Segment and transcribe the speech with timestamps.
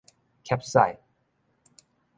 [0.43, 0.97] 㾀屎